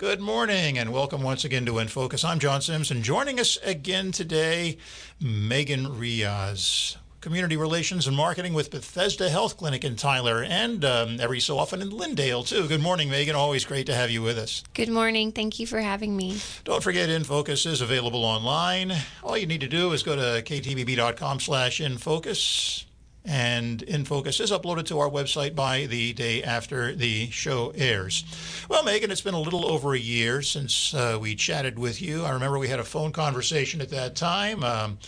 [0.00, 2.24] Good morning and welcome once again to In Focus.
[2.24, 2.88] I'm John Sims.
[2.88, 4.78] Joining us again today,
[5.20, 11.38] Megan Riaz, Community Relations and Marketing with Bethesda Health Clinic in Tyler and um, every
[11.38, 12.66] so often in Lindale, too.
[12.66, 13.36] Good morning, Megan.
[13.36, 14.64] Always great to have you with us.
[14.72, 15.32] Good morning.
[15.32, 16.40] Thank you for having me.
[16.64, 18.94] Don't forget, In Focus is available online.
[19.22, 22.86] All you need to do is go to ktbb.com slash infocus
[23.24, 28.24] and In Focus is uploaded to our website by the day after the show airs.
[28.68, 32.24] Well, Megan, it's been a little over a year since uh, we chatted with you.
[32.24, 34.64] I remember we had a phone conversation at that time.
[34.64, 34.98] Um,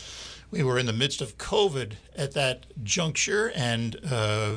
[0.50, 4.55] we were in the midst of COVID at that juncture, and uh,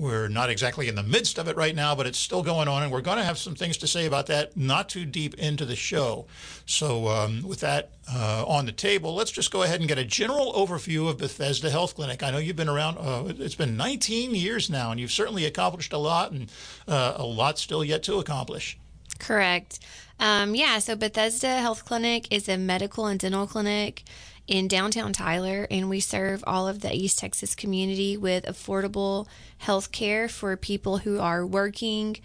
[0.00, 2.82] we're not exactly in the midst of it right now, but it's still going on,
[2.82, 5.64] and we're going to have some things to say about that not too deep into
[5.66, 6.26] the show.
[6.64, 10.04] So, um, with that uh, on the table, let's just go ahead and get a
[10.04, 12.22] general overview of Bethesda Health Clinic.
[12.22, 15.92] I know you've been around, uh, it's been 19 years now, and you've certainly accomplished
[15.92, 16.50] a lot, and
[16.88, 18.78] uh, a lot still yet to accomplish.
[19.18, 19.80] Correct.
[20.18, 24.04] Um, yeah, so Bethesda Health Clinic is a medical and dental clinic
[24.50, 29.92] in downtown Tyler, and we serve all of the East Texas community with affordable health
[29.92, 32.16] care for people who are working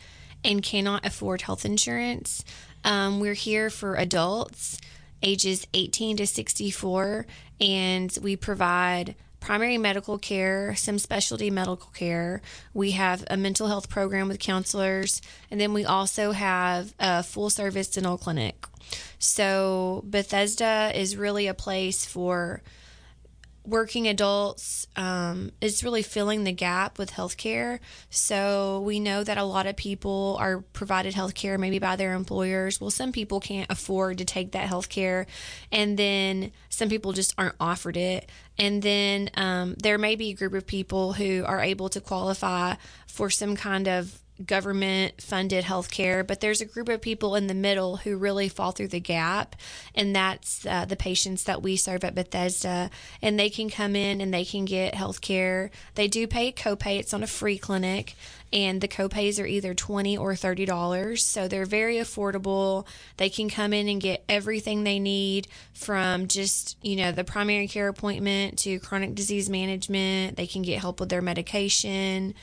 [0.44, 2.44] and cannot afford health insurance.
[2.84, 4.80] Um, we're here for adults
[5.22, 7.26] ages 18 to 64,
[7.62, 12.42] and we provide primary medical care, some specialty medical care.
[12.74, 17.52] We have a mental health program with counselors, and then we also have a full
[17.52, 18.66] service dental clinic.
[19.20, 22.62] So, Bethesda is really a place for
[23.68, 25.52] working adults um,
[25.84, 27.80] really filling the gap with healthcare.
[28.10, 32.80] So we know that a lot of people are provided healthcare maybe by their employers.
[32.80, 35.26] Well, some people can't afford to take that healthcare,
[35.72, 38.30] and then some people just aren't offered it.
[38.58, 42.76] And then um, there may be a group of people who are able to qualify
[43.08, 47.54] for some kind of government funded healthcare, but there's a group of people in the
[47.54, 49.56] middle who really fall through the gap,
[49.94, 52.90] and that's uh, the patients that we serve at Bethesda.
[53.22, 55.70] And they can come in and they can get healthcare.
[55.96, 58.16] They do pay a copay; it's on a free clinic,
[58.52, 62.86] and the copays are either twenty or thirty dollars, so they're very affordable.
[63.18, 67.68] They can come in and get everything they need from just you know the primary
[67.68, 70.36] care appointment to chronic disease management.
[70.36, 72.34] They can get help with their medication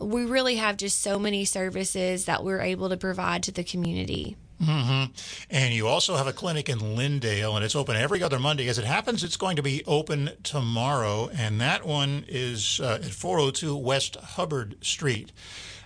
[0.00, 4.36] we really have just so many services that we're able to provide to the community.
[4.62, 5.12] Mm-hmm.
[5.50, 8.68] And you also have a clinic in Lindale, and it's open every other Monday.
[8.68, 13.04] As it happens, it's going to be open tomorrow, and that one is uh, at
[13.04, 15.30] 402 West Hubbard Street.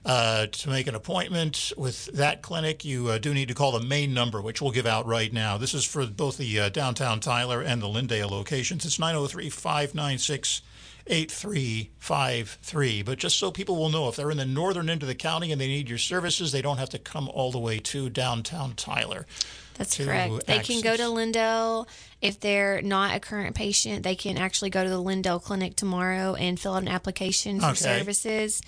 [0.03, 3.85] Uh, to make an appointment with that clinic, you uh, do need to call the
[3.85, 5.59] main number, which we'll give out right now.
[5.59, 8.87] This is for both the uh, downtown Tyler and the Lindale locations.
[8.87, 10.63] It's 903 596
[11.07, 13.03] 8353.
[13.03, 15.53] But just so people will know, if they're in the northern end of the county
[15.53, 18.75] and they need your services, they don't have to come all the way to downtown
[18.75, 19.27] Tyler.
[19.75, 20.47] That's correct.
[20.47, 21.89] They can go to Lindale.
[22.21, 26.35] If they're not a current patient, they can actually go to the Lindale Clinic tomorrow
[26.35, 27.77] and fill out an application for okay.
[27.77, 28.61] services.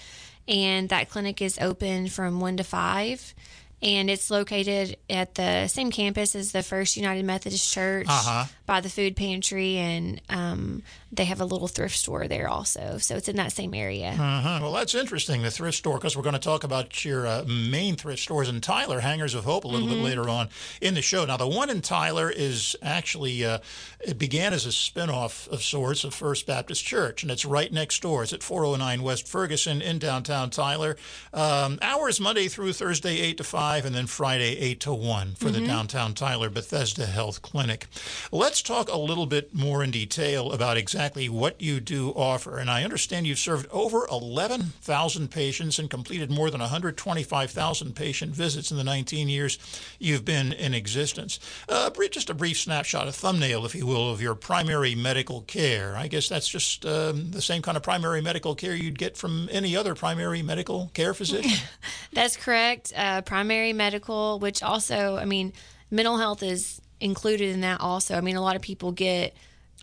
[0.48, 3.34] And that clinic is open from 1 to 5
[3.82, 8.47] and it's located at the same campus as the First United Methodist Church uh-huh.
[8.72, 12.97] By the food pantry, and um, they have a little thrift store there also.
[12.99, 14.09] So it's in that same area.
[14.09, 14.60] Uh-huh.
[14.62, 17.97] Well, that's interesting, the thrift store, because we're going to talk about your uh, main
[17.97, 19.97] thrift stores in Tyler, Hangers of Hope, a little mm-hmm.
[19.97, 20.49] bit later on
[20.81, 21.27] in the show.
[21.27, 23.59] Now, the one in Tyler is actually, uh,
[24.00, 28.00] it began as a spinoff of sorts of First Baptist Church, and it's right next
[28.00, 28.22] door.
[28.22, 30.97] It's at 409 West Ferguson in downtown Tyler.
[31.34, 35.34] Um, hours Monday through Thursday, 8 to 5 5 and then Friday 8 to 1
[35.34, 35.54] for mm-hmm.
[35.54, 37.87] the downtown Tyler Bethesda Health Clinic.
[38.31, 42.58] Let's talk a little bit more in detail about exactly what you do offer.
[42.58, 48.70] And I understand you've served over 11,000 patients and completed more than 125,000 patient visits
[48.70, 49.58] in the 19 years
[49.98, 51.38] you've been in existence.
[51.68, 55.96] Uh, just a brief snapshot, a thumbnail, if you will, of your primary medical care.
[55.96, 59.48] I guess that's just um, the same kind of primary medical care you'd get from
[59.52, 61.66] any other primary medical care physician.
[62.12, 62.92] that's correct.
[62.94, 65.52] Uh, primary primary medical, which also, I mean,
[65.90, 68.16] mental health is included in that also.
[68.16, 69.34] I mean, a lot of people get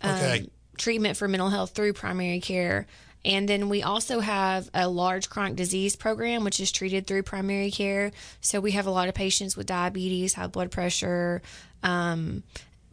[0.02, 0.50] um, okay.
[0.78, 2.86] treatment for mental health through primary care.
[3.24, 7.70] And then we also have a large chronic disease program, which is treated through primary
[7.70, 8.12] care.
[8.40, 11.42] So we have a lot of patients with diabetes, high blood pressure,
[11.82, 12.42] um,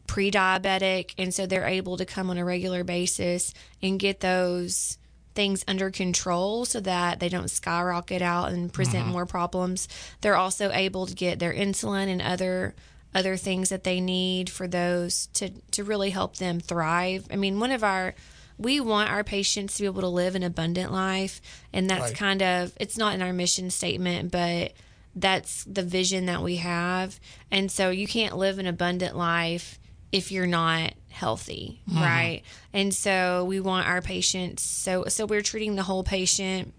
[0.05, 1.13] pre diabetic.
[1.17, 4.97] And so they're able to come on a regular basis and get those
[5.33, 9.13] things under control so that they don't skyrocket out and present mm-hmm.
[9.13, 9.87] more problems.
[10.21, 12.73] They're also able to get their insulin and other
[13.17, 17.25] other things that they need for those to to really help them thrive.
[17.31, 18.13] I mean, one of our
[18.59, 21.41] we want our patients to be able to live an abundant life
[21.73, 22.15] and that's right.
[22.15, 24.73] kind of it's not in our mission statement, but
[25.15, 27.19] that's the vision that we have.
[27.49, 29.79] And so you can't live an abundant life
[30.11, 31.99] if you're not healthy, mm-hmm.
[31.99, 32.43] right?
[32.71, 36.71] And so we want our patients so so we're treating the whole patient.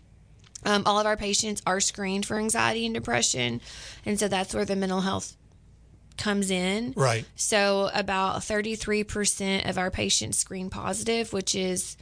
[0.65, 3.61] Um, all of our patients are screened for anxiety and depression,
[4.05, 5.37] and so that's where the mental health
[6.19, 6.93] comes in.
[6.97, 7.25] Right.
[7.37, 11.97] So about 33% of our patients screen positive, which is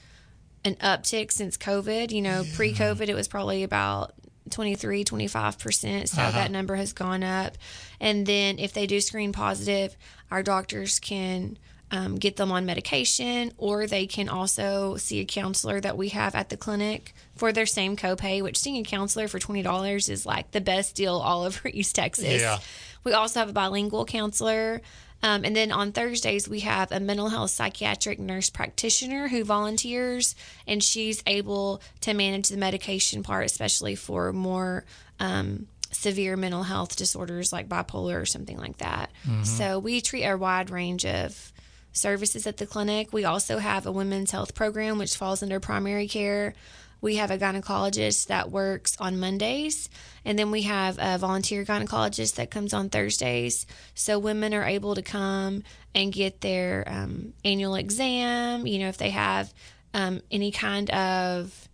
[0.64, 2.10] an uptick since COVID.
[2.10, 2.56] You know, yeah.
[2.56, 4.14] pre COVID, it was probably about
[4.50, 6.08] 23, 25%.
[6.08, 6.30] So uh-huh.
[6.32, 7.56] that number has gone up.
[8.00, 9.96] And then if they do screen positive,
[10.30, 11.58] our doctors can
[11.90, 16.34] um, get them on medication or they can also see a counselor that we have
[16.34, 20.50] at the clinic for their same copay, which seeing a counselor for $20 is like
[20.50, 22.40] the best deal all over East Texas.
[22.40, 22.58] Yeah.
[23.06, 24.82] We also have a bilingual counselor.
[25.22, 30.34] Um, and then on Thursdays, we have a mental health psychiatric nurse practitioner who volunteers,
[30.66, 34.84] and she's able to manage the medication part, especially for more
[35.20, 39.12] um, severe mental health disorders like bipolar or something like that.
[39.24, 39.44] Mm-hmm.
[39.44, 41.52] So we treat a wide range of
[41.92, 43.12] services at the clinic.
[43.12, 46.54] We also have a women's health program, which falls under primary care.
[47.00, 49.88] We have a gynecologist that works on Mondays,
[50.24, 53.66] and then we have a volunteer gynecologist that comes on Thursdays.
[53.94, 55.62] So women are able to come
[55.94, 58.66] and get their um, annual exam.
[58.66, 59.52] You know, if they have
[59.94, 61.68] um, any kind of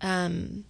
[0.00, 0.64] um,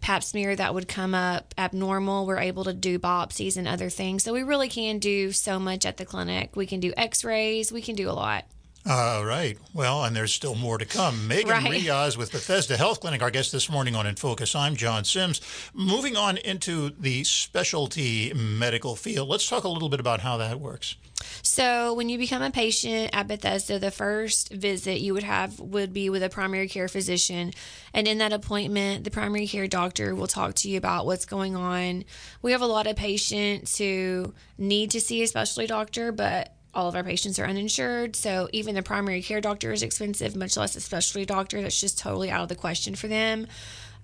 [0.00, 4.22] pap smear that would come up abnormal, we're able to do biopsies and other things.
[4.22, 6.54] So we really can do so much at the clinic.
[6.54, 8.44] We can do x rays, we can do a lot.
[8.88, 9.58] All right.
[9.74, 11.26] Well, and there's still more to come.
[11.26, 11.72] Megan right.
[11.72, 14.54] Riaz with Bethesda Health Clinic, our guest this morning on In Focus.
[14.54, 15.40] I'm John Sims.
[15.74, 20.60] Moving on into the specialty medical field, let's talk a little bit about how that
[20.60, 20.94] works.
[21.42, 25.92] So, when you become a patient at Bethesda, the first visit you would have would
[25.92, 27.52] be with a primary care physician.
[27.92, 31.56] And in that appointment, the primary care doctor will talk to you about what's going
[31.56, 32.04] on.
[32.40, 36.88] We have a lot of patients who need to see a specialty doctor, but all
[36.88, 38.14] of our patients are uninsured.
[38.14, 41.60] So even the primary care doctor is expensive, much less a specialty doctor.
[41.62, 43.46] That's just totally out of the question for them.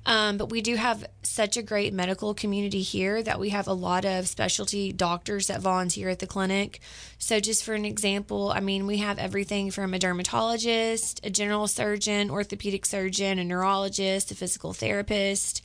[0.04, 3.72] Um, but we do have such a great medical community here that we have a
[3.72, 6.80] lot of specialty doctors that volunteer at the clinic.
[7.18, 11.68] So, just for an example, I mean, we have everything from a dermatologist, a general
[11.68, 15.62] surgeon, orthopedic surgeon, a neurologist, a physical therapist.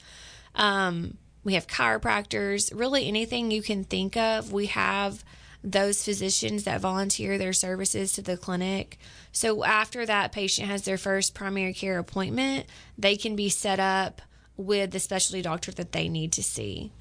[0.54, 4.54] Um, we have chiropractors, really anything you can think of.
[4.54, 5.24] We have
[5.72, 8.98] those physicians that volunteer their services to the clinic.
[9.32, 12.68] So after that patient has their first primary care appointment,
[12.98, 14.22] they can be set up
[14.56, 16.92] with the specialty doctor that they need to see.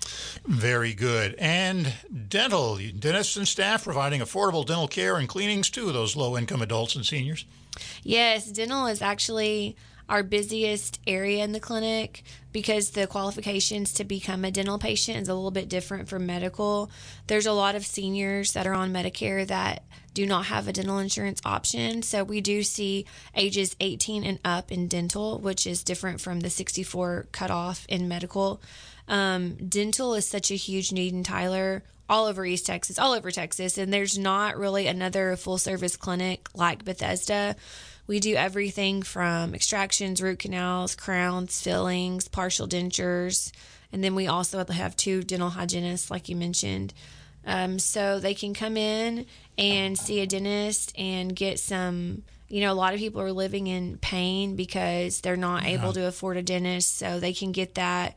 [0.47, 1.35] Very good.
[1.39, 1.95] And
[2.29, 6.97] dental, dentists and staff providing affordable dental care and cleanings to those low income adults
[6.97, 7.47] and seniors.
[8.03, 9.77] Yes, dental is actually
[10.09, 12.23] our busiest area in the clinic
[12.53, 16.91] because the qualifications to become a dental patient is a little bit different from medical.
[17.27, 19.83] There's a lot of seniors that are on Medicare that
[20.15, 22.03] do not have a dental insurance option.
[22.03, 23.05] So we do see
[23.35, 28.63] ages 18 and up in dental, which is different from the 64 cutoff in medical.
[29.09, 33.31] Um, dental is such a huge need in Tyler all over East Texas, all over
[33.31, 37.57] Texas, and there's not really another full service clinic like Bethesda.
[38.07, 43.51] We do everything from extractions, root canals, crowns, fillings, partial dentures,
[43.93, 46.95] and then we also have two dental hygienists, like you mentioned.
[47.47, 49.27] Um, so they can come in
[49.57, 52.23] and see a dentist and get some.
[52.49, 55.71] You know, a lot of people are living in pain because they're not yeah.
[55.71, 58.17] able to afford a dentist, so they can get that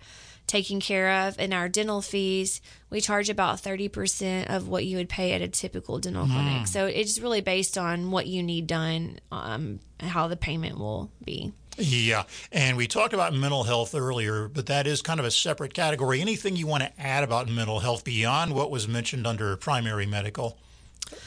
[0.49, 1.39] taken care of.
[1.39, 5.47] And our dental fees, we charge about 30% of what you would pay at a
[5.47, 6.31] typical dental mm.
[6.31, 6.67] clinic.
[6.67, 11.53] So it's really based on what you need done, um, how the payment will be.
[11.77, 12.23] Yeah.
[12.51, 16.19] And we talked about mental health earlier, but that is kind of a separate category.
[16.19, 20.57] Anything you want to add about mental health beyond what was mentioned under primary medical?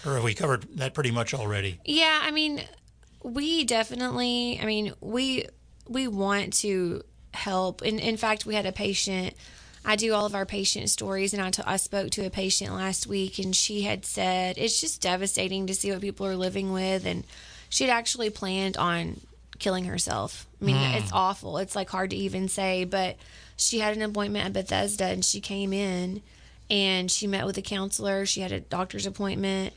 [0.04, 1.80] Or have we covered that pretty much already?
[1.84, 2.20] Yeah.
[2.22, 2.62] I mean,
[3.22, 5.46] we definitely, I mean, we
[5.88, 7.02] we want to
[7.34, 7.82] help.
[7.82, 9.34] And in fact, we had a patient.
[9.84, 12.72] I do all of our patient stories, and I, t- I spoke to a patient
[12.72, 16.72] last week, and she had said it's just devastating to see what people are living
[16.72, 17.24] with, and
[17.68, 19.20] she'd actually planned on
[19.58, 20.46] killing herself.
[20.60, 21.00] I mean, mm.
[21.00, 21.58] it's awful.
[21.58, 23.16] It's like hard to even say, but
[23.56, 26.22] she had an appointment at Bethesda, and she came in,
[26.70, 28.24] and she met with a counselor.
[28.24, 29.72] She had a doctor's appointment,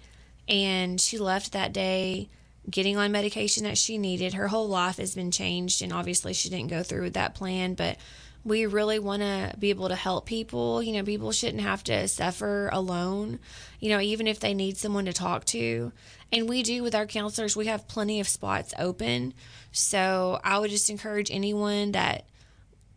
[0.48, 2.30] and she left that day
[2.70, 4.34] getting on medication that she needed.
[4.34, 7.74] Her whole life has been changed, and obviously she didn't go through with that plan,
[7.74, 7.98] but
[8.44, 10.82] we really want to be able to help people.
[10.82, 13.40] You know, people shouldn't have to suffer alone,
[13.80, 15.92] you know, even if they need someone to talk to.
[16.32, 19.34] And we do with our counselors, we have plenty of spots open.
[19.72, 22.26] So I would just encourage anyone that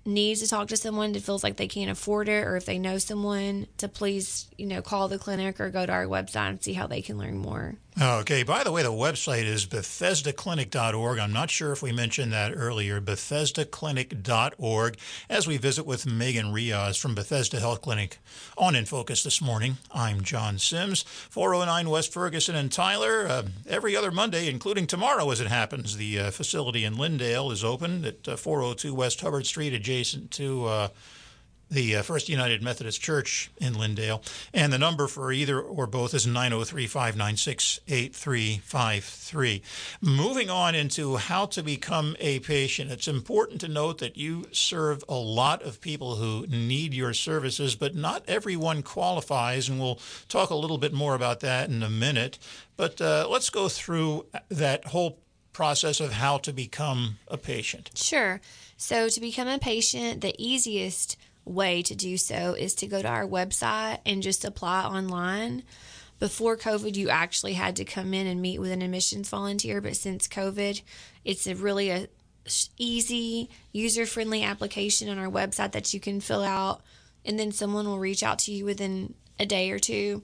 [0.04, 2.78] needs to talk to someone that feels like they can't afford it or if they
[2.78, 6.62] know someone to please you know call the clinic or go to our website and
[6.62, 8.44] see how they can learn more Okay.
[8.44, 11.18] By the way, the website is BethesdaClinic.org.
[11.18, 13.00] I'm not sure if we mentioned that earlier.
[13.00, 14.98] BethesdaClinic.org.
[15.28, 18.18] As we visit with Megan Riaz from Bethesda Health Clinic
[18.56, 19.78] on In Focus this morning.
[19.92, 23.26] I'm John Sims, 409 West Ferguson and Tyler.
[23.26, 27.64] Uh, every other Monday, including tomorrow as it happens, the uh, facility in Lindale is
[27.64, 30.88] open at uh, 402 West Hubbard Street, adjacent to uh,
[31.70, 34.22] the uh, First United Methodist Church in Lindale.
[34.52, 39.62] And the number for either or both is 903 596 8353.
[40.00, 45.04] Moving on into how to become a patient, it's important to note that you serve
[45.08, 49.68] a lot of people who need your services, but not everyone qualifies.
[49.68, 52.38] And we'll talk a little bit more about that in a minute.
[52.76, 55.18] But uh, let's go through that whole
[55.58, 57.90] process of how to become a patient.
[57.96, 58.40] Sure.
[58.76, 61.16] So, to become a patient, the easiest
[61.48, 65.64] way to do so is to go to our website and just apply online.
[66.18, 69.96] Before COVID, you actually had to come in and meet with an admissions volunteer, but
[69.96, 70.82] since COVID,
[71.24, 72.08] it's a really a
[72.78, 76.80] easy, user-friendly application on our website that you can fill out
[77.24, 80.22] and then someone will reach out to you within a day or two.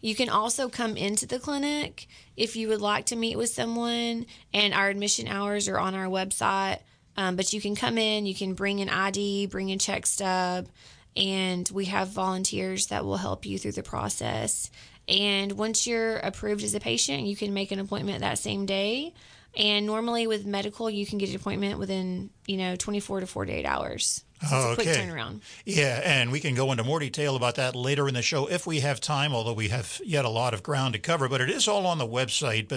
[0.00, 4.26] You can also come into the clinic if you would like to meet with someone,
[4.52, 6.80] and our admission hours are on our website.
[7.16, 10.68] Um, but you can come in, you can bring an ID, bring a check stub,
[11.16, 14.70] and we have volunteers that will help you through the process.
[15.08, 19.12] And once you're approved as a patient, you can make an appointment that same day.
[19.54, 23.66] And normally with medical, you can get an appointment within, you know, 24 to 48
[23.66, 24.24] hours.
[24.48, 25.00] So it's a quick Okay.
[25.06, 25.40] turnaround.
[25.64, 28.66] Yeah, and we can go into more detail about that later in the show if
[28.66, 31.28] we have time, although we have yet a lot of ground to cover.
[31.28, 32.68] But it is all on the website,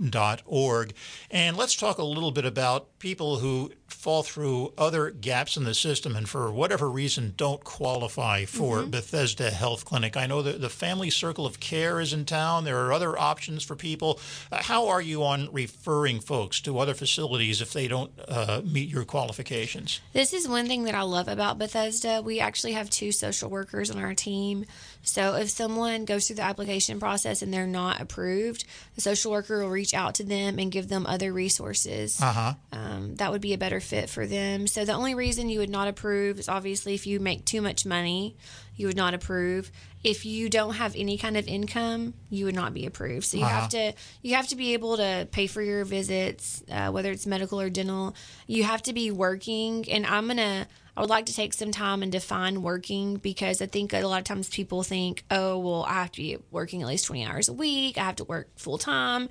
[0.00, 0.92] BethesdaClinic.org.
[1.30, 5.74] And let's talk a little bit about people who fall through other gaps in the
[5.74, 10.16] system and for whatever reason don't qualify for Bethesda Health Clinic.
[10.16, 12.64] I know that the Family Circle of Care is in town.
[12.64, 14.18] There are other options for people.
[14.50, 18.88] Uh, how are you on referring folks to other facilities if they don't uh, meet
[18.88, 20.00] your qualifications?
[20.16, 22.22] This is one thing that I love about Bethesda.
[22.24, 24.64] We actually have two social workers on our team.
[25.02, 29.60] So if someone goes through the application process and they're not approved, the social worker
[29.60, 32.18] will reach out to them and give them other resources.
[32.18, 32.54] Uh huh.
[32.72, 34.66] Um, that would be a better fit for them.
[34.66, 37.84] So the only reason you would not approve is obviously if you make too much
[37.84, 38.36] money,
[38.76, 39.70] you would not approve.
[40.04, 43.24] If you don't have any kind of income, you would not be approved.
[43.24, 43.92] So you have to
[44.22, 47.70] you have to be able to pay for your visits, uh, whether it's medical or
[47.70, 48.14] dental.
[48.46, 50.68] You have to be working, and I'm gonna.
[50.96, 54.16] I would like to take some time and define working because I think a lot
[54.18, 57.50] of times people think, oh, well, I have to be working at least 20 hours
[57.50, 57.98] a week.
[57.98, 59.28] I have to work full time.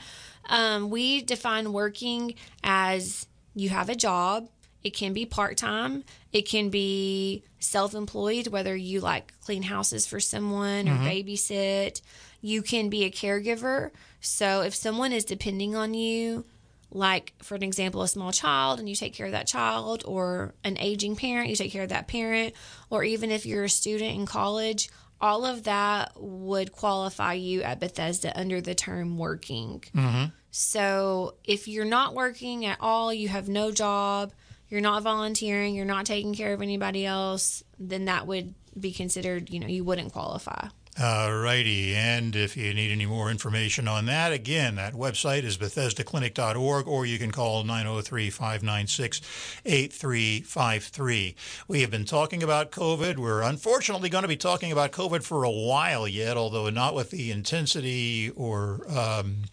[0.48, 3.26] Um, we define working as
[3.56, 4.48] you have a job.
[4.84, 6.04] It can be part time.
[6.36, 11.08] It can be self employed, whether you like clean houses for someone or mm-hmm.
[11.08, 12.02] babysit.
[12.42, 13.92] You can be a caregiver.
[14.20, 16.44] So if someone is depending on you,
[16.92, 20.54] like for an example, a small child and you take care of that child, or
[20.66, 22.54] an aging parent, you take care of that parent,
[22.90, 24.90] or even if you're a student in college,
[25.22, 29.86] all of that would qualify you at Bethesda under the term working.
[29.96, 30.26] Mm-hmm.
[30.52, 34.34] So if you're not working at all, you have no job,
[34.70, 39.50] you're not volunteering, you're not taking care of anybody else, then that would be considered,
[39.50, 40.68] you know, you wouldn't qualify.
[40.98, 41.94] All righty.
[41.94, 47.06] And if you need any more information on that, again, that website is BethesdaClinic.org, or
[47.06, 49.20] you can call 903 596
[49.66, 51.36] 8353.
[51.68, 53.18] We have been talking about COVID.
[53.18, 57.10] We're unfortunately going to be talking about COVID for a while yet, although not with
[57.10, 58.80] the intensity or.
[58.90, 59.44] Um,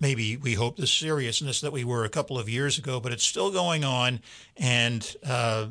[0.00, 3.24] maybe we hope the seriousness that we were a couple of years ago, but it's
[3.24, 4.20] still going on,
[4.56, 5.66] and uh,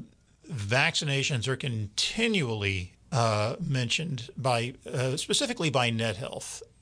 [0.49, 6.17] vaccinations are continually uh, mentioned by uh, specifically by Net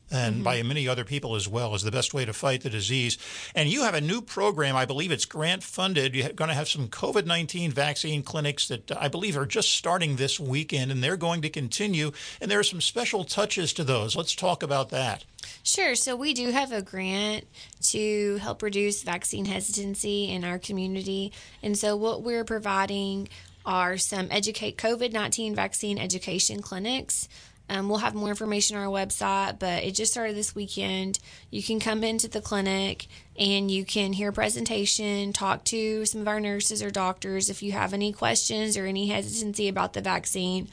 [0.09, 0.67] And by mm-hmm.
[0.69, 3.17] many other people as well, is the best way to fight the disease.
[3.53, 6.15] And you have a new program, I believe it's grant funded.
[6.15, 9.71] You're going to have some COVID 19 vaccine clinics that uh, I believe are just
[9.71, 12.11] starting this weekend, and they're going to continue.
[12.39, 14.15] And there are some special touches to those.
[14.15, 15.25] Let's talk about that.
[15.63, 15.95] Sure.
[15.95, 17.45] So we do have a grant
[17.83, 21.33] to help reduce vaccine hesitancy in our community.
[21.61, 23.29] And so what we're providing
[23.65, 27.27] are some educate COVID-19 vaccine education clinics.
[27.69, 31.19] Um, we'll have more information on our website, but it just started this weekend.
[31.51, 33.07] You can come into the clinic
[33.37, 37.61] and you can hear a presentation, talk to some of our nurses or doctors if
[37.61, 40.69] you have any questions or any hesitancy about the vaccine.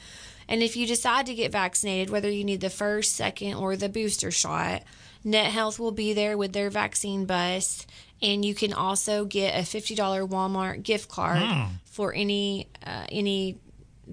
[0.49, 3.89] And if you decide to get vaccinated, whether you need the first, second, or the
[3.89, 4.83] booster shot,
[5.25, 7.87] Net Health will be there with their vaccine bus.
[8.23, 9.97] And you can also get a $50
[10.29, 11.43] Walmart gift card
[11.85, 13.59] for any uh, any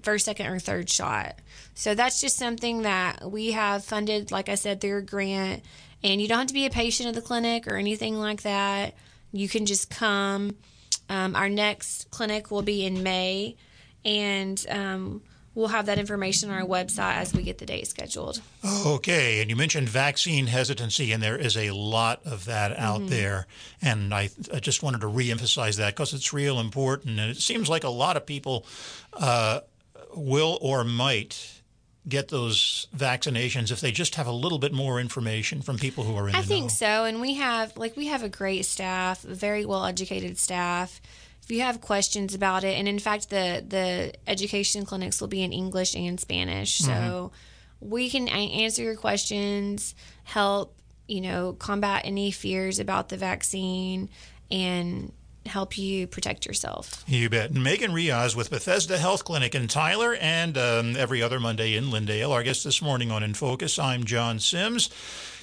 [0.04, 1.36] first, second, or third shot.
[1.74, 5.64] So that's just something that we have funded, like I said, through a grant.
[6.04, 8.96] And you don't have to be a patient of the clinic or anything like that.
[9.32, 10.56] You can just come.
[11.10, 13.58] Um, our next clinic will be in May,
[14.06, 15.22] and um,
[15.54, 18.42] we'll have that information on our website as we get the date scheduled.
[18.86, 23.48] Okay, and you mentioned vaccine hesitancy, and there is a lot of that out there.
[23.82, 27.20] And I, I just wanted to reemphasize that because it's real important.
[27.20, 28.66] And it seems like a lot of people
[29.14, 29.62] uh,
[30.16, 31.62] will or might
[32.08, 36.16] get those vaccinations if they just have a little bit more information from people who
[36.16, 36.70] are in I think know.
[36.70, 41.02] so, and we have like we have a great staff, very well educated staff.
[41.44, 45.44] If you have questions about it, and in fact, the the education clinics will be
[45.44, 47.90] in English and Spanish, so mm-hmm.
[47.90, 50.76] we can answer your questions, help
[51.08, 54.10] you know combat any fears about the vaccine,
[54.50, 55.12] and
[55.52, 57.04] help you protect yourself.
[57.08, 57.54] You bet.
[57.54, 62.32] Megan Riaz with Bethesda Health Clinic in Tyler and um, every other Monday in Lindale.
[62.32, 64.90] Our guest this morning on In Focus, I'm John Sims.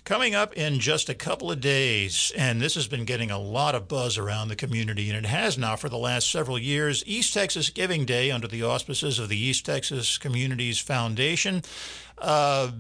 [0.05, 3.75] Coming up in just a couple of days, and this has been getting a lot
[3.75, 7.35] of buzz around the community, and it has now for the last several years, East
[7.35, 11.63] Texas Giving Day under the auspices of the East Texas Communities Foundation.
[12.17, 12.71] Uh,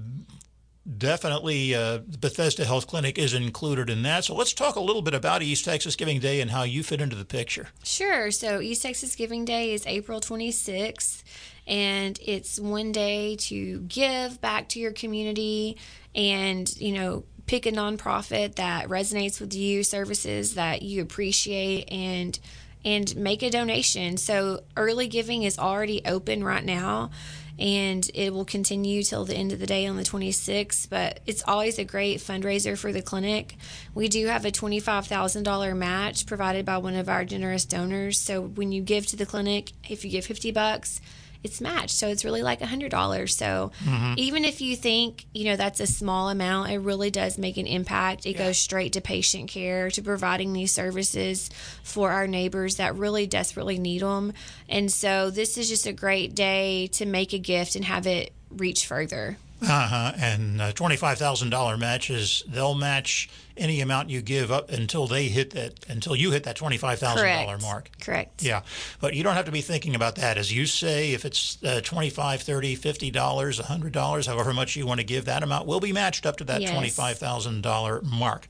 [0.96, 4.24] definitely uh, Bethesda Health Clinic is included in that.
[4.24, 7.00] So let's talk a little bit about East Texas Giving Day and how you fit
[7.00, 7.68] into the picture.
[7.84, 8.30] Sure.
[8.30, 11.22] So East Texas Giving Day is April 26th,
[11.66, 15.76] and it's one day to give back to your community
[16.14, 22.38] and, you know, pick a nonprofit that resonates with you, services that you appreciate, and
[22.84, 24.16] and make a donation.
[24.16, 27.10] So early giving is already open right now
[27.58, 30.88] and it will continue till the end of the day on the 26th.
[30.88, 33.56] But it's always a great fundraiser for the clinic.
[33.94, 38.20] We do have a $25,000 match provided by one of our generous donors.
[38.20, 41.00] So when you give to the clinic, if you give 50 bucks,
[41.44, 41.90] it's matched.
[41.90, 43.30] So it's really like a $100.
[43.30, 43.70] So
[44.16, 47.66] even if you think, you know, that's a small amount, it really does make an
[47.66, 48.26] impact.
[48.26, 51.50] It goes straight to patient care, to providing these services
[51.82, 54.32] for our neighbors that really desperately need them.
[54.68, 58.32] And so this is just a great day to make a gift and have it
[58.50, 59.38] reach further.
[59.60, 60.12] Uh huh.
[60.16, 62.44] And uh, twenty-five thousand dollar matches.
[62.46, 66.56] They'll match any amount you give up until they hit that until you hit that
[66.56, 67.90] twenty-five thousand dollar mark.
[68.00, 68.42] Correct.
[68.42, 68.62] Yeah,
[69.00, 70.38] but you don't have to be thinking about that.
[70.38, 75.06] As you say, if it's uh, 25 30 $50, $100, however much you want to
[75.06, 76.70] give, that amount will be matched up to that Yes.
[76.70, 78.46] $25,000 mark.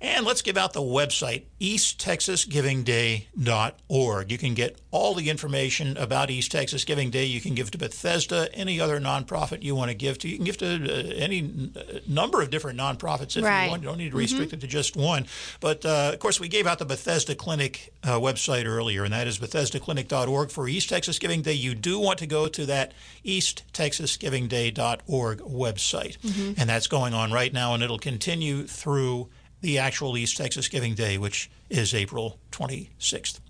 [0.00, 4.30] And let's give out the website, easttexasgivingday.org.
[4.30, 7.24] You can get all the information about East Texas Giving Day.
[7.24, 10.28] You can give to Bethesda, any other nonprofit you want to give to.
[10.28, 13.64] You can give to uh, any uh, number of different nonprofits if Right.
[13.64, 13.82] you want.
[13.82, 15.26] You don't need to restrict it to just one.
[15.60, 19.26] But uh, of course, we gave out the Bethesda Clinic uh, website earlier, and that
[19.26, 21.52] is BethesdaClinic.org for East Texas Giving Day.
[21.52, 22.92] You do want to go to that
[23.24, 26.16] EastTexasGivingDay.org website,
[26.58, 29.28] and that's going on right now, and it'll continue through
[29.60, 33.40] the actual East Texas Giving Day, which is April 26th.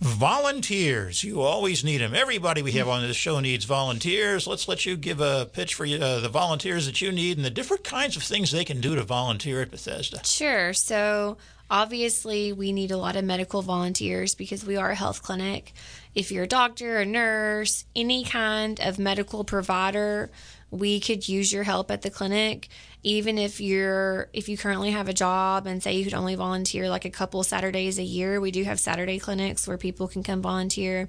[0.00, 2.14] Volunteers, you always need them.
[2.14, 4.46] Everybody we have on this show needs volunteers.
[4.46, 7.50] Let's let you give a pitch for uh, the volunteers that you need and the
[7.50, 10.24] different kinds of things they can do to volunteer at Bethesda.
[10.24, 10.72] Sure.
[10.72, 11.36] So
[11.70, 15.74] obviously, we need a lot of medical volunteers because we are a health clinic.
[16.14, 20.30] If you're a doctor, a nurse, any kind of medical provider,
[20.70, 22.68] we could use your help at the clinic.
[23.02, 26.88] Even if you're if you currently have a job and say you could only volunteer
[26.90, 30.42] like a couple Saturdays a year, we do have Saturday clinics where people can come
[30.42, 31.08] volunteer.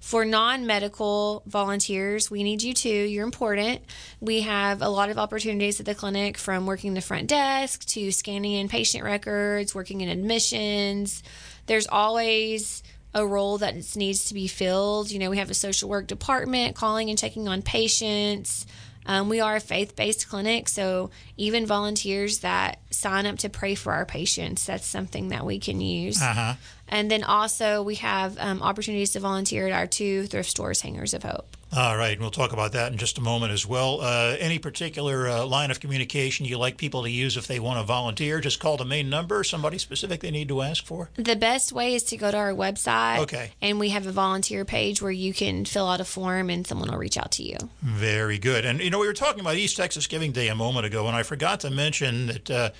[0.00, 2.88] For non medical volunteers, we need you too.
[2.88, 3.82] You're important.
[4.20, 8.12] We have a lot of opportunities at the clinic from working the front desk to
[8.12, 11.22] scanning in patient records, working in admissions.
[11.66, 12.82] There's always
[13.14, 15.10] a role that needs to be filled.
[15.10, 18.66] You know, we have a social work department calling and checking on patients.
[19.06, 23.74] Um, we are a faith based clinic, so even volunteers that sign up to pray
[23.74, 26.22] for our patients, that's something that we can use.
[26.22, 26.54] Uh-huh.
[26.88, 31.14] And then also, we have um, opportunities to volunteer at our two thrift stores, Hangers
[31.14, 31.56] of Hope.
[31.76, 34.00] All right, and we'll talk about that in just a moment as well.
[34.00, 37.80] Uh, any particular uh, line of communication you like people to use if they want
[37.80, 38.40] to volunteer?
[38.40, 39.42] Just call the main number.
[39.42, 41.10] Somebody specific they need to ask for.
[41.16, 43.18] The best way is to go to our website.
[43.20, 43.50] Okay.
[43.60, 46.90] And we have a volunteer page where you can fill out a form and someone
[46.90, 47.56] will reach out to you.
[47.82, 48.64] Very good.
[48.64, 51.16] And you know, we were talking about East Texas Giving Day a moment ago, and
[51.16, 52.50] I forgot to mention that.
[52.50, 52.70] Uh,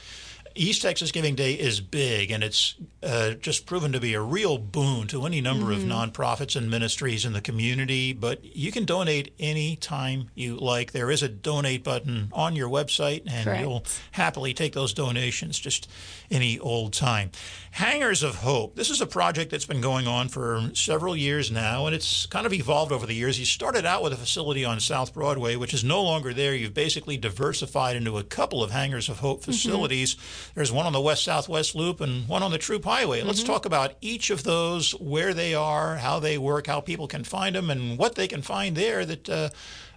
[0.57, 4.59] East Texas Giving Day is big, and it's uh, just proven to be a real
[4.59, 5.91] boon to any number mm-hmm.
[5.91, 8.13] of nonprofits and ministries in the community.
[8.13, 10.93] But you can donate anytime you like.
[10.93, 13.61] There is a donate button on your website, and Correct.
[13.61, 15.89] you'll happily take those donations just
[16.31, 17.31] any old time.
[17.73, 18.77] Hangers of Hope.
[18.77, 22.47] This is a project that's been going on for several years now, and it's kind
[22.47, 23.39] of evolved over the years.
[23.39, 26.55] You started out with a facility on South Broadway, which is no longer there.
[26.55, 29.51] You've basically diversified into a couple of Hangers of Hope mm-hmm.
[29.51, 30.15] facilities.
[30.15, 30.53] Mm-hmm.
[30.55, 33.19] There's one on the west southwest loop and one on the Troup Highway.
[33.19, 33.29] Mm-hmm.
[33.29, 37.25] Let's talk about each of those, where they are, how they work, how people can
[37.25, 39.29] find them, and what they can find there that.
[39.29, 39.49] Uh,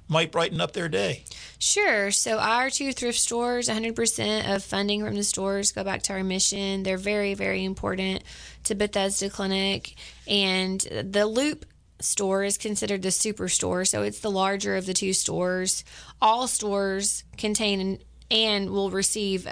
[0.10, 1.26] might brighten up their day.
[1.60, 2.12] Sure.
[2.12, 6.24] So our two thrift stores, 100% of funding from the stores go back to our
[6.24, 6.84] mission.
[6.84, 8.24] They're very, very important
[8.64, 9.96] to Bethesda Clinic.
[10.26, 11.66] And the Loop
[12.00, 15.84] store is considered the super store, so it's the larger of the two stores.
[16.22, 19.48] All stores contain and will receive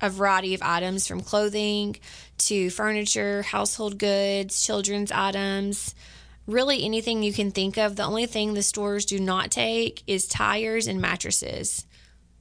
[0.00, 1.96] a variety of items from clothing
[2.38, 5.94] to furniture, household goods, children's items
[6.50, 7.96] really anything you can think of.
[7.96, 11.86] The only thing the stores do not take is tires and mattresses,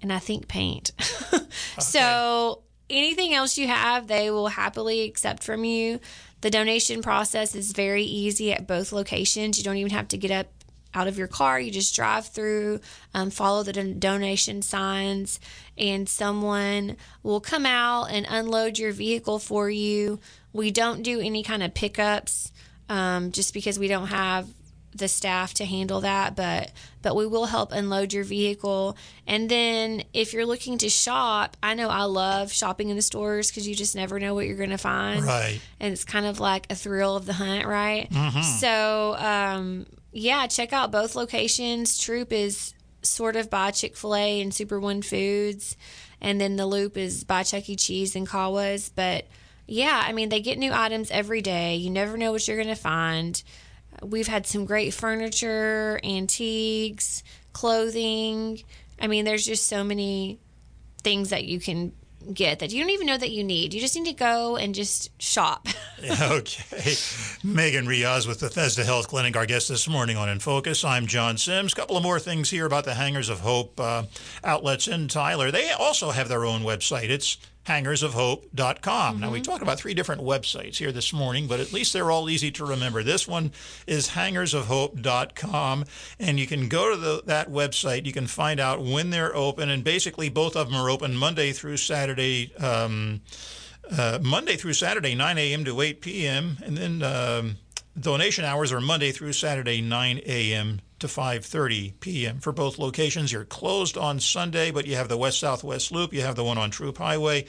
[0.02, 0.92] and I think paint.
[1.34, 1.46] okay.
[1.80, 6.00] So anything else you have, they will happily accept from you.
[6.42, 9.58] The donation process is very easy at both locations.
[9.58, 10.48] You don't even have to get up
[10.94, 11.60] out of your car.
[11.60, 12.80] You just drive through,
[13.14, 15.40] um, follow the don- donation signs,
[15.78, 20.20] and someone will come out and unload your vehicle for you.
[20.54, 22.52] We don't do any kind of pickups
[22.90, 24.48] um, just because we don't have
[24.96, 26.72] the staff to handle that but
[27.02, 28.98] but we will help unload your vehicle
[29.28, 33.50] and then if you're looking to shop i know i love shopping in the stores
[33.50, 36.40] because you just never know what you're going to find right and it's kind of
[36.40, 38.42] like a thrill of the hunt right mm-hmm.
[38.42, 44.80] so um, yeah check out both locations Troup is sort of by chick-fil-a and super
[44.80, 45.78] one foods
[46.20, 49.26] and then the loop is by chuck e cheese and kawa's but
[49.70, 51.76] yeah, I mean, they get new items every day.
[51.76, 53.42] You never know what you're going to find.
[54.02, 58.64] We've had some great furniture, antiques, clothing.
[59.00, 60.40] I mean, there's just so many
[61.04, 61.92] things that you can
[62.34, 63.74] get that you don't even know that you need.
[63.74, 65.68] You just need to go and just shop.
[66.22, 66.94] okay.
[67.44, 70.86] Megan Riaz with Bethesda Health Clinic, our guest this morning on In Focus.
[70.86, 71.74] I'm John Sims.
[71.74, 74.04] A couple of more things here about the Hangers of Hope uh,
[74.44, 75.52] outlets in Tyler.
[75.52, 77.10] They also have their own website.
[77.10, 77.38] It's
[77.70, 79.14] hangersofhope.com.
[79.14, 79.22] Mm-hmm.
[79.22, 79.52] Now, we mm-hmm.
[79.52, 82.66] talked about three different websites here this morning, but at least they're all easy to
[82.66, 83.04] remember.
[83.04, 83.52] This one
[83.86, 85.86] is hangersofhope.com,
[86.20, 88.06] and you can go to the, that website.
[88.06, 91.52] You can find out when they're open, and basically, both of them are open Monday
[91.52, 92.54] through Saturday.
[92.58, 93.22] Um,
[93.92, 95.66] uh, Monday through Saturday, 9 a.m.
[95.66, 97.58] to 8 p.m., and then um,
[98.00, 102.40] donation hours are Monday through Saturday, 9 a.m to 5:30 p.m.
[102.40, 103.32] for both locations.
[103.32, 106.14] You're closed on Sunday, but you have the West Southwest Loop.
[106.14, 107.46] You have the one on Troup Highway,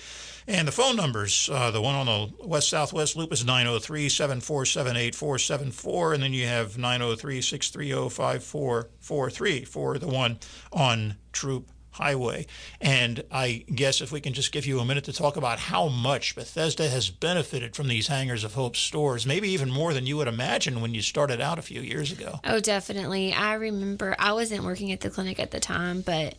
[0.47, 1.51] and the phone numbers.
[1.53, 9.67] Uh, the one on the West Southwest Loop is 903-747-8474, and then you have 903-630-5443
[9.67, 10.39] for the one
[10.73, 11.69] on Troup
[12.01, 12.47] highway.
[12.81, 15.89] And I guess if we can just give you a minute to talk about how
[15.89, 20.17] much Bethesda has benefited from these Hangers of Hope stores, maybe even more than you
[20.17, 22.41] would imagine when you started out a few years ago.
[22.45, 23.33] Oh, definitely.
[23.33, 26.35] I remember I wasn't working at the clinic at the time, but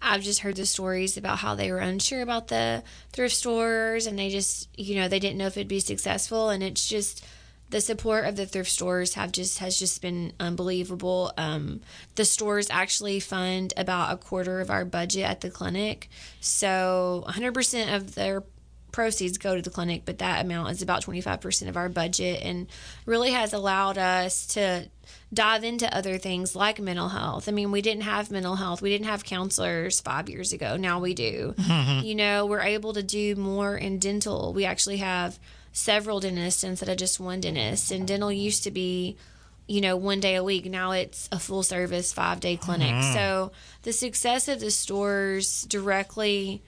[0.00, 4.18] I've just heard the stories about how they were unsure about the thrift stores and
[4.18, 6.50] they just, you know, they didn't know if it'd be successful.
[6.50, 7.24] And it's just,
[7.70, 11.32] the support of the thrift stores have just has just been unbelievable.
[11.36, 11.80] Um,
[12.14, 16.08] the stores actually fund about a quarter of our budget at the clinic,
[16.40, 18.44] so 100% of their
[18.94, 22.68] proceeds go to the clinic, but that amount is about 25% of our budget, and
[23.06, 24.88] really has allowed us to
[25.32, 27.48] dive into other things like mental health.
[27.48, 30.76] I mean, we didn't have mental health, we didn't have counselors five years ago.
[30.76, 31.54] Now we do.
[31.58, 32.06] Mm-hmm.
[32.06, 34.52] You know, we're able to do more in dental.
[34.52, 35.38] We actually have
[35.74, 37.90] several dentists instead of just one dentist.
[37.90, 39.16] And dental used to be,
[39.66, 40.64] you know, one day a week.
[40.64, 42.94] Now it's a full service five day clinic.
[42.94, 43.12] Mm-hmm.
[43.12, 46.62] So the success of the stores directly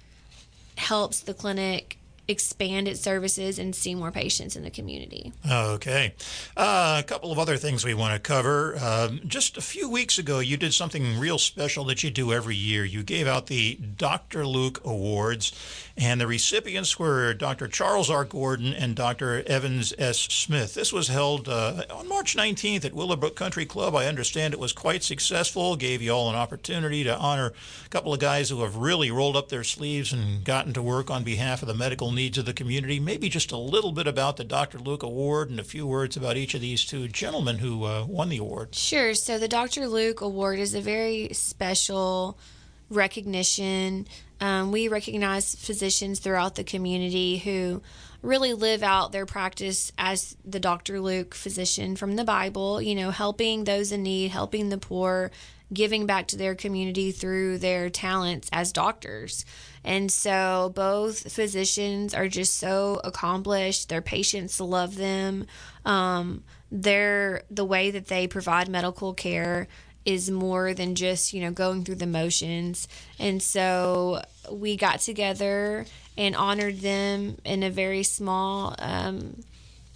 [0.76, 5.32] helps the clinic expand its services and see more patients in the community.
[5.48, 6.14] Okay.
[6.56, 8.76] Uh, a couple of other things we want to cover.
[8.80, 12.56] Uh, just a few weeks ago, you did something real special that you do every
[12.56, 12.84] year.
[12.84, 14.46] You gave out the Dr.
[14.46, 15.52] Luke Awards,
[15.98, 17.68] and the recipients were Dr.
[17.68, 18.24] Charles R.
[18.24, 19.42] Gordon and Dr.
[19.46, 20.18] Evans S.
[20.18, 20.74] Smith.
[20.74, 23.94] This was held uh, on March 19th at Willowbrook Country Club.
[23.94, 27.54] I understand it was quite successful, gave you all an opportunity to honor
[27.84, 31.10] a couple of guys who have really rolled up their sleeves and gotten to work
[31.10, 33.00] on behalf of the medical needs of the community.
[33.00, 34.78] Maybe just a little bit about the Dr.
[34.78, 38.28] Luke Award and a few words about each of these two gentlemen who uh, won
[38.28, 38.74] the award.
[38.74, 39.14] Sure.
[39.14, 39.88] So the Dr.
[39.88, 42.38] Luke Award is a very special
[42.90, 44.06] recognition
[44.40, 47.82] Um, we recognize physicians throughout the community who
[48.22, 51.00] really live out their practice as the Dr.
[51.00, 55.30] Luke physician from the Bible, you know, helping those in need, helping the poor,
[55.72, 59.44] giving back to their community through their talents as doctors.
[59.84, 63.88] And so both physicians are just so accomplished.
[63.88, 65.46] Their patients love them.
[65.84, 69.68] Um, they're the way that they provide medical care
[70.06, 72.88] is more than just you know going through the motions.
[73.18, 75.84] And so we got together
[76.16, 79.42] and honored them in a very small um,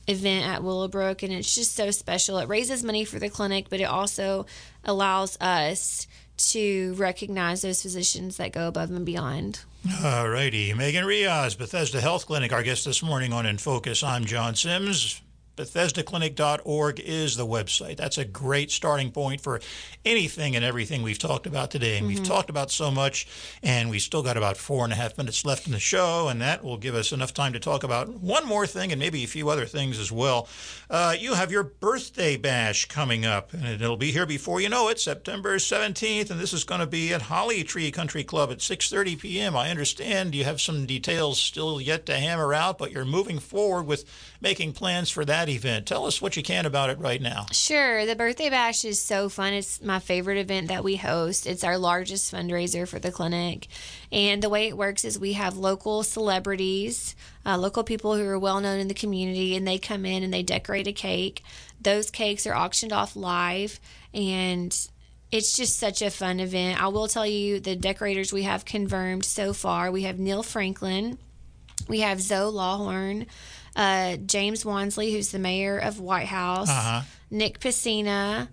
[0.06, 2.38] event at willowbrook and it's just so special.
[2.38, 4.44] It raises money for the clinic but it also
[4.84, 9.60] allows us to recognize those physicians that go above and beyond.
[10.02, 10.74] All righty.
[10.74, 14.02] Megan Riaz, bethesda health clinic our guest this morning on in focus.
[14.02, 15.20] I'm john sims
[15.60, 17.98] BethesdaClinic.org is the website.
[17.98, 19.60] That's a great starting point for
[20.06, 21.98] anything and everything we've talked about today.
[21.98, 22.16] And mm-hmm.
[22.16, 23.28] we've talked about so much,
[23.62, 26.40] and we still got about four and a half minutes left in the show, and
[26.40, 29.28] that will give us enough time to talk about one more thing and maybe a
[29.28, 30.48] few other things as well.
[30.88, 34.88] Uh, you have your birthday bash coming up, and it'll be here before you know
[34.88, 38.58] it, September 17th, and this is going to be at Holly Tree Country Club at
[38.58, 39.54] 6:30 p.m.
[39.54, 43.86] I understand you have some details still yet to hammer out, but you're moving forward
[43.86, 44.04] with
[44.40, 45.86] making plans for that event.
[45.86, 47.46] Tell us what you can about it right now.
[47.52, 48.06] Sure.
[48.06, 49.52] The Birthday Bash is so fun.
[49.52, 51.46] It's my favorite event that we host.
[51.46, 53.68] It's our largest fundraiser for the clinic.
[54.10, 58.38] And the way it works is we have local celebrities, uh, local people who are
[58.38, 61.42] well known in the community, and they come in and they decorate a cake.
[61.80, 63.80] Those cakes are auctioned off live.
[64.12, 64.76] And
[65.30, 66.82] it's just such a fun event.
[66.82, 69.90] I will tell you the decorators we have confirmed so far.
[69.90, 71.18] We have Neal Franklin,
[71.88, 73.26] we have Zoe Lawhorn,
[73.80, 77.00] uh, James Wansley, who's the mayor of White House, uh-huh.
[77.30, 78.48] Nick Pacina,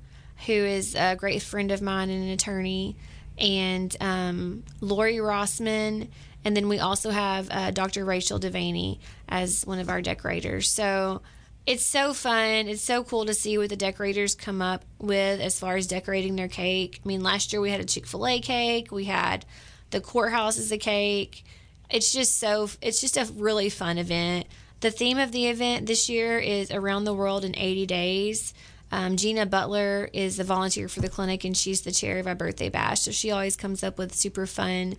[0.45, 2.95] who is a great friend of mine and an attorney,
[3.37, 6.07] and um, Lori Rossman.
[6.45, 8.05] And then we also have uh, Dr.
[8.05, 10.69] Rachel Devaney as one of our decorators.
[10.69, 11.21] So
[11.65, 12.69] it's so fun.
[12.69, 16.37] It's so cool to see what the decorators come up with as far as decorating
[16.37, 17.01] their cake.
[17.03, 19.45] I mean, last year we had a Chick fil A cake, we had
[19.89, 21.43] the courthouse as a cake.
[21.89, 24.47] It's just so, it's just a really fun event.
[24.79, 28.53] The theme of the event this year is Around the World in 80 Days.
[28.91, 32.35] Um, Gina Butler is the volunteer for the clinic and she's the chair of our
[32.35, 33.01] birthday bash.
[33.01, 34.95] So she always comes up with super fun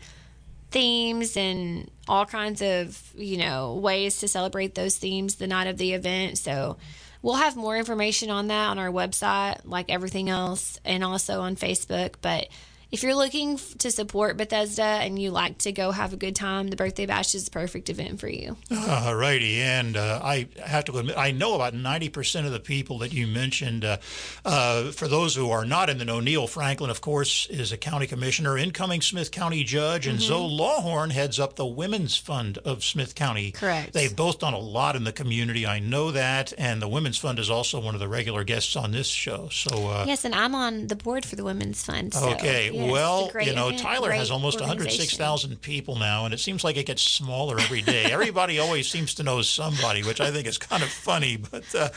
[0.70, 5.78] themes and all kinds of, you know, ways to celebrate those themes the night of
[5.78, 6.38] the event.
[6.38, 6.76] So
[7.22, 11.56] we'll have more information on that on our website, like everything else, and also on
[11.56, 12.14] Facebook.
[12.20, 12.48] But
[12.90, 16.68] if you're looking to support Bethesda and you like to go have a good time,
[16.68, 18.56] the birthday bash is the perfect event for you.
[18.88, 19.60] All righty.
[19.60, 23.26] And uh, I have to admit, I know about 90% of the people that you
[23.26, 23.84] mentioned.
[23.84, 23.98] Uh,
[24.44, 27.76] uh, for those who are not in the know, Neal Franklin, of course, is a
[27.76, 30.28] county commissioner, incoming Smith County judge, and mm-hmm.
[30.28, 33.52] Zoe Lawhorn heads up the Women's Fund of Smith County.
[33.52, 33.92] Correct.
[33.92, 35.66] They've both done a lot in the community.
[35.66, 36.54] I know that.
[36.56, 39.50] And the Women's Fund is also one of the regular guests on this show.
[39.50, 42.14] So uh, Yes, and I'm on the board for the Women's Fund.
[42.14, 42.77] So, okay.
[42.78, 46.86] Yes, well, you know, Tyler has almost 106,000 people now, and it seems like it
[46.86, 48.04] gets smaller every day.
[48.12, 51.36] Everybody always seems to know somebody, which I think is kind of funny.
[51.36, 51.88] But uh,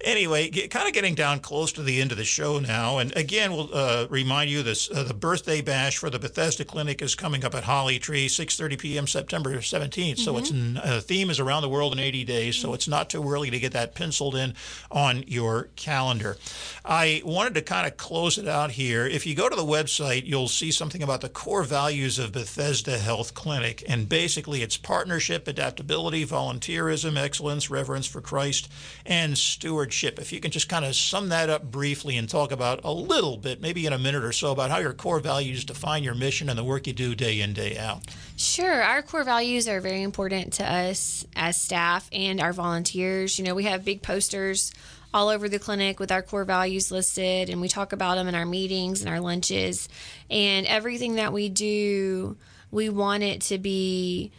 [0.00, 2.98] anyway, get, kind of getting down close to the end of the show now.
[2.98, 7.02] And again, we'll uh, remind you this uh, the birthday bash for the Bethesda Clinic
[7.02, 9.06] is coming up at Holly Tree, 6:30 p.m.
[9.06, 10.18] September 17th.
[10.18, 10.76] So mm-hmm.
[10.76, 12.56] it's uh, theme is around the world in 80 days.
[12.56, 14.54] So it's not too early to get that penciled in
[14.90, 16.36] on your calendar.
[16.84, 19.06] I wanted to kind of close it out here.
[19.06, 22.98] If you go to the website, you'll see something about the core values of Bethesda
[22.98, 23.82] Health Clinic.
[23.88, 28.70] And basically, it's partnership, adaptability, volunteerism, excellence, reverence for Christ,
[29.04, 30.18] and stewardship.
[30.18, 33.36] If you can just kind of sum that up briefly and talk about a little
[33.36, 36.48] bit, maybe in a minute or so, about how your core values define your mission
[36.48, 38.02] and the work you do day in, day out.
[38.36, 38.82] Sure.
[38.82, 43.38] Our core values are very important to us as staff and our volunteers.
[43.38, 44.72] You know, we have big posters
[45.14, 48.34] all over the clinic with our core values listed, and we talk about them in
[48.34, 49.88] our meetings and our lunches.
[50.28, 52.36] And everything that we do,
[52.72, 54.32] we want it to be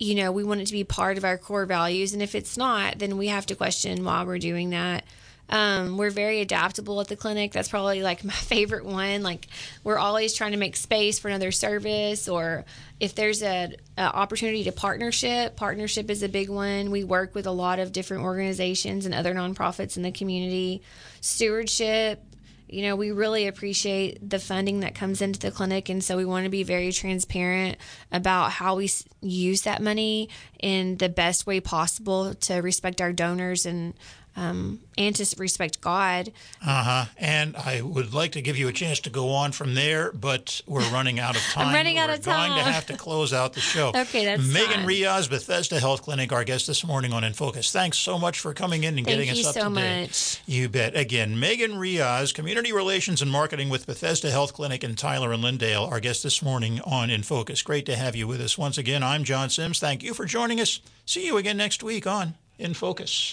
[0.00, 2.12] you know, we want it to be part of our core values.
[2.12, 5.04] And if it's not, then we have to question why we're doing that.
[5.50, 7.52] Um, we're very adaptable at the clinic.
[7.52, 9.22] That's probably like my favorite one.
[9.22, 9.46] Like
[9.84, 12.64] we're always trying to make space for another service, or
[13.00, 16.90] if there's a, a, opportunity to partnership, partnership is a big one.
[16.90, 20.82] We work with a lot of different organizations and other nonprofits in the community.
[21.20, 22.22] Stewardship,
[22.68, 25.88] you know, we really appreciate the funding that comes into the clinic.
[25.88, 27.78] And so we want to be very transparent
[28.12, 28.90] about how we
[29.22, 30.28] use that money
[30.60, 33.94] in the best way possible to respect our donors and
[34.38, 36.32] um, and to respect God.
[36.64, 37.04] Uh huh.
[37.18, 40.60] And I would like to give you a chance to go on from there, but
[40.66, 41.74] we're running out of time.
[41.74, 43.88] running we're out of going to have to close out the show.
[43.94, 44.86] Okay, that's Megan fine.
[44.86, 47.72] Riaz, Bethesda Health Clinic, our guest this morning on In Focus.
[47.72, 50.00] Thanks so much for coming in and Thank getting us up so to date.
[50.02, 50.40] much.
[50.46, 50.96] You bet.
[50.96, 55.90] Again, Megan Riaz, Community Relations and Marketing with Bethesda Health Clinic in Tyler and Lindale,
[55.90, 57.62] our guest this morning on In Focus.
[57.62, 59.02] Great to have you with us once again.
[59.02, 59.80] I'm John Sims.
[59.80, 60.80] Thank you for joining us.
[61.06, 63.26] See you again next week on In Focus.